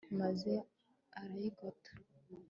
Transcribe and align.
maze 0.19 0.51
arayigota 1.19 1.91